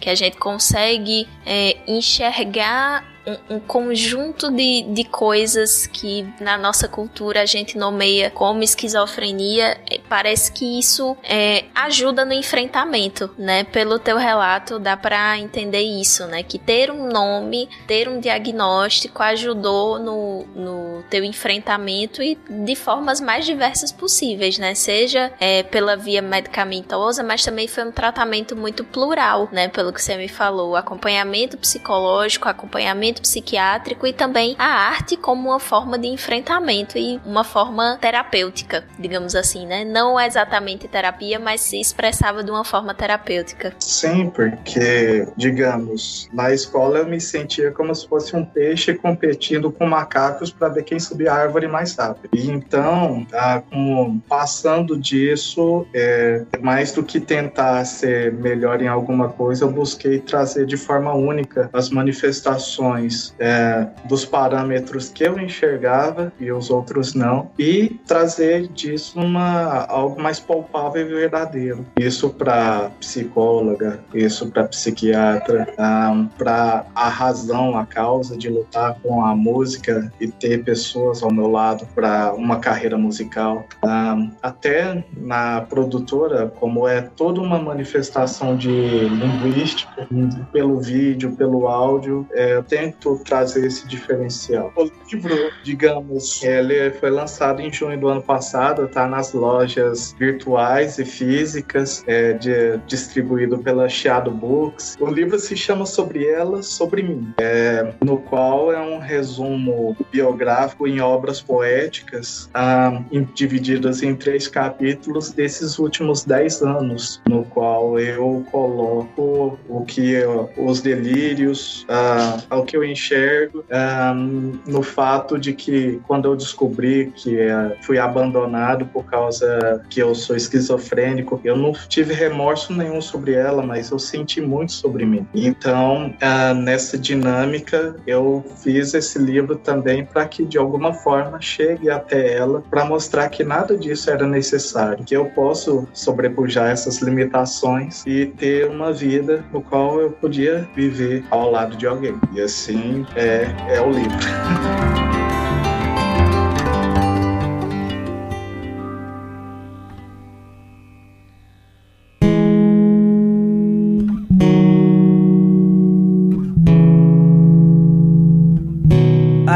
[0.00, 3.04] que a gente consegue é, enxergar
[3.48, 9.78] um, conjunto de, de coisas que na nossa cultura a gente nomeia como esquizofrenia,
[10.08, 13.64] parece que isso é, ajuda no enfrentamento, né?
[13.64, 16.42] Pelo teu relato dá para entender isso, né?
[16.42, 23.20] Que ter um nome, ter um diagnóstico ajudou no, no teu enfrentamento e de formas
[23.20, 24.74] mais diversas possíveis, né?
[24.74, 29.68] Seja é, pela via medicamentosa, mas também foi um tratamento muito plural, né?
[29.68, 35.58] Pelo que você me falou, acompanhamento psicológico, acompanhamento psiquiátrico e também a arte como uma
[35.58, 39.84] forma de enfrentamento e uma forma terapêutica, digamos assim, né?
[39.84, 43.74] Não exatamente terapia, mas se expressava de uma forma terapêutica.
[43.78, 49.86] Sim, porque, digamos, na escola eu me sentia como se fosse um peixe competindo com
[49.86, 52.30] macacos para ver quem subia a árvore mais rápido.
[52.34, 59.28] E então, ah, com, passando disso, é, mais do que tentar ser melhor em alguma
[59.28, 62.99] coisa, eu busquei trazer de forma única as manifestações
[63.38, 70.20] é, dos parâmetros que eu enxergava e os outros não, e trazer disso uma, algo
[70.20, 71.86] mais palpável e verdadeiro.
[71.98, 79.24] Isso para psicóloga, isso para psiquiatra, um, para a razão, a causa de lutar com
[79.24, 83.64] a música e ter pessoas ao meu lado para uma carreira musical.
[83.84, 90.08] Um, até na produtora, como é toda uma manifestação de linguística,
[90.52, 92.89] pelo vídeo, pelo áudio, é, eu tenho
[93.24, 94.72] trazer esse diferencial.
[94.76, 100.98] O livro, digamos, ele foi lançado em junho do ano passado, está nas lojas virtuais
[100.98, 104.96] e físicas, é, de, distribuído pela Chiado Books.
[105.00, 110.86] O livro se chama Sobre Ela, Sobre Mim, é, no qual é um resumo biográfico
[110.86, 117.98] em obras poéticas, ah, em, divididas em três capítulos desses últimos dez anos, no qual
[117.98, 120.16] eu coloco o que
[120.56, 127.12] os delírios, ah, ao que eu enxergo um, no fato de que quando eu descobri
[127.14, 133.00] que uh, fui abandonado por causa que eu sou esquizofrênico, eu não tive remorso nenhum
[133.00, 135.26] sobre ela, mas eu senti muito sobre mim.
[135.34, 141.90] Então, uh, nessa dinâmica, eu fiz esse livro também para que de alguma forma chegue
[141.90, 148.04] até ela para mostrar que nada disso era necessário, que eu posso sobrepujar essas limitações
[148.06, 152.14] e ter uma vida no qual eu podia viver ao lado de alguém.
[152.32, 152.69] E assim
[153.16, 154.16] é, é o livro.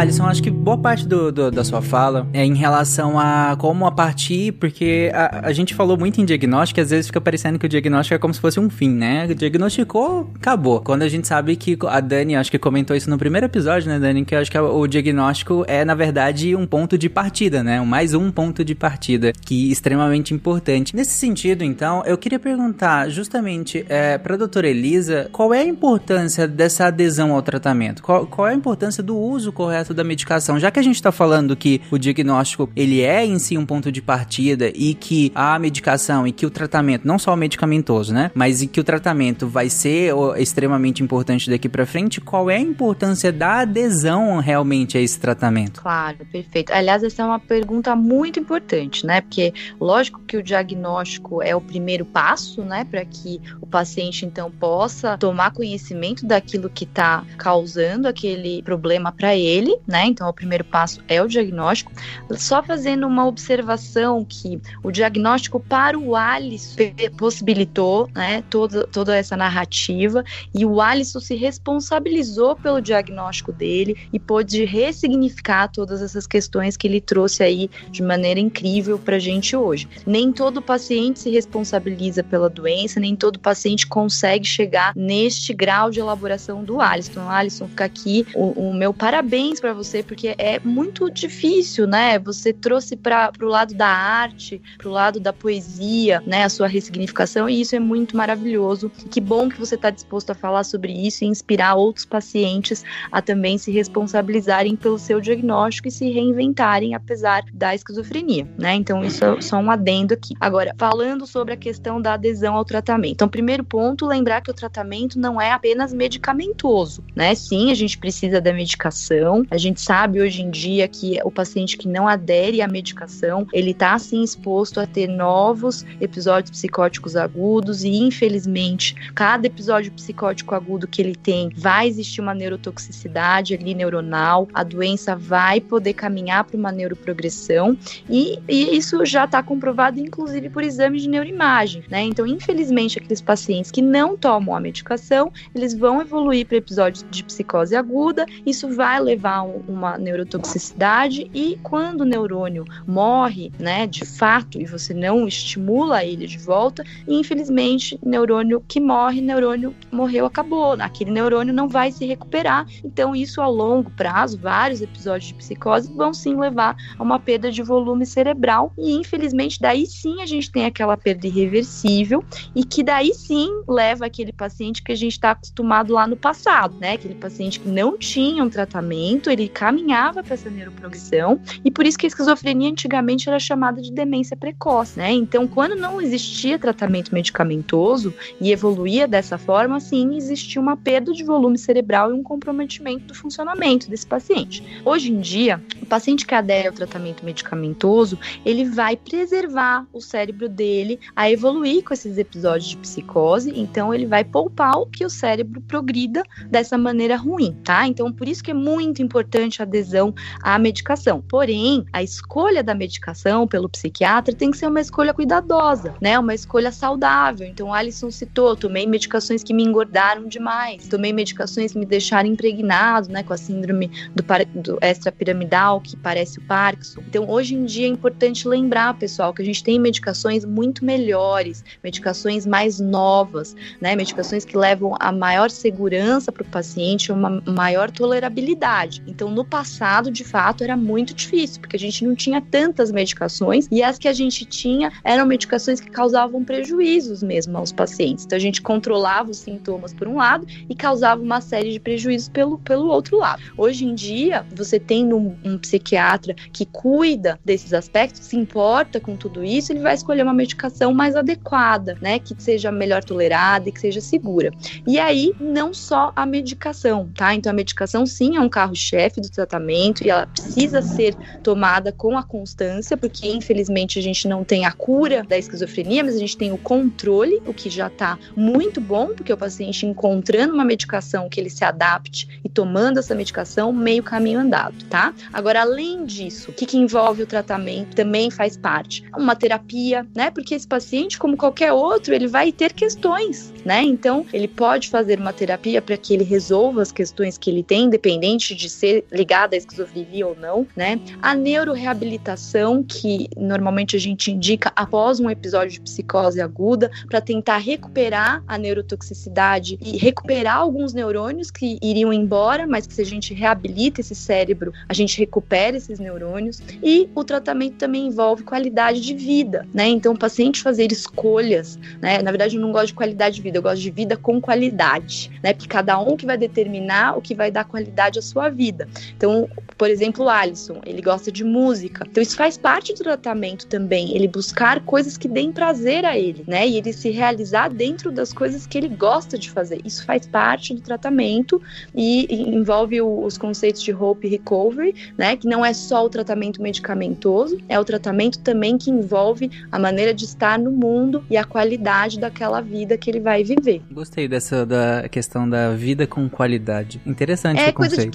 [0.04, 3.86] Alisson, acho que boa parte do, do, da sua fala é em relação a como
[3.86, 7.64] a partir, porque a, a gente falou muito em diagnóstico, às vezes fica parecendo que
[7.64, 9.26] o diagnóstico é como se fosse um fim, né?
[9.28, 10.82] Diagnosticou, acabou.
[10.82, 13.98] Quando a gente sabe que a Dani, acho que comentou isso no primeiro episódio, né,
[13.98, 14.26] Dani?
[14.26, 17.80] Que eu acho que o diagnóstico é, na verdade, um ponto de partida, né?
[17.80, 20.94] Mais um ponto de partida, que é extremamente importante.
[20.94, 25.64] Nesse sentido, então, eu queria perguntar justamente é, para a doutora Elisa qual é a
[25.64, 28.02] importância dessa adesão ao tratamento?
[28.02, 31.12] Qual, qual é a importância do uso correto da medicação, já que a gente está
[31.12, 35.58] falando que o diagnóstico ele é em si um ponto de partida e que a
[35.58, 39.46] medicação e que o tratamento, não só o medicamentoso, né, mas e que o tratamento
[39.46, 45.00] vai ser extremamente importante daqui para frente, qual é a importância da adesão realmente a
[45.00, 45.80] esse tratamento?
[45.82, 46.72] Claro, perfeito.
[46.72, 49.20] Aliás, essa é uma pergunta muito importante, né?
[49.20, 54.50] Porque lógico que o diagnóstico é o primeiro passo, né, para que o paciente então
[54.50, 60.06] possa tomar conhecimento daquilo que está causando aquele problema para ele né?
[60.06, 61.92] Então, o primeiro passo é o diagnóstico.
[62.32, 66.76] Só fazendo uma observação que o diagnóstico para o Alisson
[67.16, 74.18] possibilitou, né, toda, toda essa narrativa e o Alisson se responsabilizou pelo diagnóstico dele e
[74.18, 79.88] pôde ressignificar todas essas questões que ele trouxe aí de maneira incrível pra gente hoje.
[80.06, 86.00] Nem todo paciente se responsabiliza pela doença, nem todo paciente consegue chegar neste grau de
[86.00, 87.28] elaboração do Alisson.
[87.28, 92.18] Alisson, fica aqui o, o meu parabéns para você, porque é muito difícil, né?
[92.18, 96.44] Você trouxe para o lado da arte, para o lado da poesia, né?
[96.44, 98.90] A sua ressignificação, e isso é muito maravilhoso.
[99.10, 103.20] Que bom que você está disposto a falar sobre isso e inspirar outros pacientes a
[103.20, 108.74] também se responsabilizarem pelo seu diagnóstico e se reinventarem, apesar da esquizofrenia, né?
[108.74, 110.34] Então, isso é só um adendo aqui.
[110.40, 113.12] Agora, falando sobre a questão da adesão ao tratamento.
[113.12, 117.34] Então, primeiro ponto, lembrar que o tratamento não é apenas medicamentoso, né?
[117.34, 119.44] Sim, a gente precisa da medicação.
[119.54, 123.70] A gente sabe hoje em dia que o paciente que não adere à medicação, ele
[123.70, 130.88] está sim exposto a ter novos episódios psicóticos agudos e infelizmente, cada episódio psicótico agudo
[130.88, 136.56] que ele tem, vai existir uma neurotoxicidade ali neuronal, a doença vai poder caminhar para
[136.56, 137.78] uma neuroprogressão
[138.10, 142.02] e, e isso já está comprovado inclusive por exames de neuroimagem, né?
[142.02, 147.22] Então, infelizmente, aqueles pacientes que não tomam a medicação, eles vão evoluir para episódios de
[147.22, 154.60] psicose aguda, isso vai levar uma neurotoxicidade e quando o neurônio morre, né, de fato,
[154.60, 160.72] e você não estimula ele de volta, infelizmente, neurônio que morre, neurônio morreu, acabou.
[160.72, 162.66] Aquele neurônio não vai se recuperar.
[162.84, 167.50] Então, isso a longo prazo, vários episódios de psicose vão sim levar a uma perda
[167.50, 172.24] de volume cerebral e infelizmente daí sim a gente tem aquela perda irreversível
[172.54, 176.76] e que daí sim leva aquele paciente que a gente está acostumado lá no passado,
[176.80, 176.92] né?
[176.92, 181.98] Aquele paciente que não tinha um tratamento, ele caminhava para essa neuroprogressão e por isso
[181.98, 185.12] que a esquizofrenia antigamente era chamada de demência precoce, né?
[185.12, 191.24] Então, quando não existia tratamento medicamentoso e evoluía dessa forma, sim, existia uma perda de
[191.24, 194.62] volume cerebral e um comprometimento do funcionamento desse paciente.
[194.84, 200.48] Hoje em dia, o paciente que adere ao tratamento medicamentoso, ele vai preservar o cérebro
[200.48, 205.10] dele a evoluir com esses episódios de psicose, então ele vai poupar o que o
[205.10, 207.86] cérebro progrida dessa maneira ruim, tá?
[207.86, 209.23] Então, por isso que é muito importante
[209.58, 211.22] a adesão à medicação.
[211.28, 216.18] Porém, a escolha da medicação pelo psiquiatra tem que ser uma escolha cuidadosa, né?
[216.18, 217.46] Uma escolha saudável.
[217.46, 223.08] Então, Alisson citou, tomei medicações que me engordaram demais, tomei medicações que me deixaram impregnado,
[223.08, 224.24] né, com a síndrome do,
[224.60, 227.00] do extrapiramidal, que parece o Parkinson.
[227.08, 231.64] Então, hoje em dia é importante lembrar, pessoal, que a gente tem medicações muito melhores,
[231.82, 237.90] medicações mais novas, né, medicações que levam a maior segurança para o paciente, uma maior
[237.90, 239.02] tolerabilidade.
[239.14, 243.68] Então, no passado, de fato, era muito difícil, porque a gente não tinha tantas medicações
[243.70, 248.24] e as que a gente tinha eram medicações que causavam prejuízos mesmo aos pacientes.
[248.24, 252.28] Então, a gente controlava os sintomas por um lado e causava uma série de prejuízos
[252.28, 253.40] pelo, pelo outro lado.
[253.56, 259.16] Hoje em dia, você tem um, um psiquiatra que cuida desses aspectos, se importa com
[259.16, 263.72] tudo isso, ele vai escolher uma medicação mais adequada, né, que seja melhor tolerada e
[263.72, 264.50] que seja segura.
[264.86, 267.34] E aí, não só a medicação, tá?
[267.34, 272.16] Então, a medicação sim é um carro-chefe do tratamento e ela precisa ser tomada com
[272.16, 276.36] a constância, porque infelizmente a gente não tem a cura da esquizofrenia, mas a gente
[276.36, 281.28] tem o controle, o que já tá muito bom, porque o paciente encontrando uma medicação
[281.28, 285.14] que ele se adapte e tomando essa medicação, meio caminho andado, tá?
[285.32, 289.04] Agora, além disso, o que, que envolve o tratamento também faz parte.
[289.16, 290.30] Uma terapia, né?
[290.30, 293.82] Porque esse paciente, como qualquer outro, ele vai ter questões, né?
[293.82, 297.84] Então, ele pode fazer uma terapia para que ele resolva as questões que ele tem,
[297.84, 301.00] independente de ser ligada à esquizofrenia ou não, né?
[301.22, 307.58] A neuroreabilitação, que normalmente a gente indica após um episódio de psicose aguda, para tentar
[307.58, 313.34] recuperar a neurotoxicidade e recuperar alguns neurônios que iriam embora, mas que se a gente
[313.34, 316.60] reabilita esse cérebro, a gente recupera esses neurônios.
[316.82, 319.88] E o tratamento também envolve qualidade de vida, né?
[319.88, 322.22] Então, o paciente fazer escolhas, né?
[322.22, 325.30] Na verdade, eu não gosto de qualidade de vida, eu gosto de vida com qualidade,
[325.42, 325.52] né?
[325.52, 328.83] Porque cada um que vai determinar o que vai dar qualidade à sua vida.
[329.16, 332.06] Então, por exemplo, o Alisson, ele gosta de música.
[332.08, 336.44] Então, isso faz parte do tratamento também, ele buscar coisas que deem prazer a ele,
[336.46, 336.66] né?
[336.66, 339.80] E ele se realizar dentro das coisas que ele gosta de fazer.
[339.84, 341.60] Isso faz parte do tratamento
[341.94, 345.36] e envolve os conceitos de hope recovery, né?
[345.36, 350.14] Que não é só o tratamento medicamentoso, é o tratamento também que envolve a maneira
[350.14, 353.82] de estar no mundo e a qualidade daquela vida que ele vai viver.
[353.90, 357.00] Gostei dessa da questão da vida com qualidade.
[357.06, 358.00] Interessante é o conceito.
[358.00, 358.10] É coisa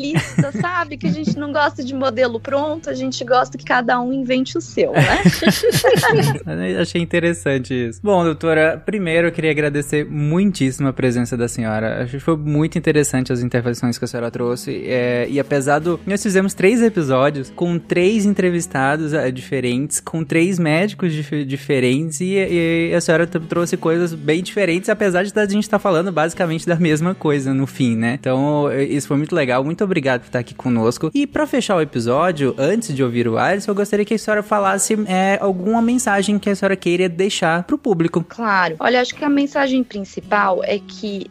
[0.00, 0.96] de realista, sabe?
[0.96, 4.56] Que a gente não gosta de modelo pronto, a gente gosta que cada um invente
[4.56, 5.22] o seu, né?
[6.80, 8.00] Achei interessante isso.
[8.02, 12.02] Bom, doutora, primeiro eu queria agradecer muitíssimo a presença da senhora.
[12.02, 14.84] Acho que foi muito interessante as intervenções que a senhora trouxe.
[14.86, 16.00] É, e apesar do.
[16.06, 22.34] Nós fizemos três episódios com três entrevistados é, diferentes, com três médicos dif diferentes, e,
[22.34, 26.66] e, a senhora trouxe coisas bem diferentes, apesar de a gente estar tá falando basicamente
[26.66, 28.16] da mesma coisa no fim, né?
[28.18, 29.62] Então, isso foi muito legal.
[29.64, 31.10] Muito obrigado por estar aqui conosco.
[31.12, 34.42] E para fechar o episódio, antes de ouvir o Alisson, eu gostaria que a senhora
[34.42, 38.24] falasse é, alguma mensagem que a senhora queira deixar pro público.
[38.28, 38.76] Claro.
[38.78, 41.26] Olha, acho que a mensagem principal é que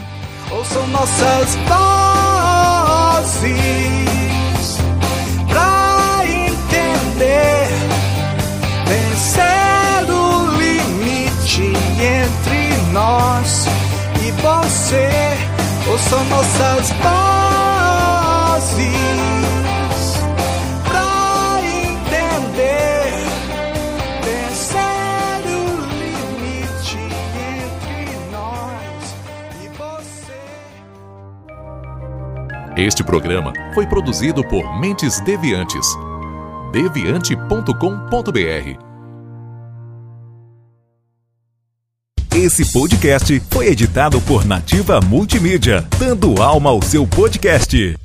[0.51, 1.57] Ouçam nossas
[3.30, 4.30] vozes
[7.21, 7.68] poder
[8.87, 13.66] vencer o limite entre nós
[14.23, 15.11] e você.
[15.91, 18.87] Ouça nossas vozes
[20.89, 23.12] pra entender.
[24.25, 27.01] Vencer o limite
[27.37, 29.05] entre nós
[29.62, 30.41] e você.
[32.79, 35.87] Este programa foi produzido por Mentes Deviantes
[36.71, 38.91] deviante.com.br
[42.35, 47.97] Esse podcast foi editado por Nativa Multimídia, dando alma ao seu podcast.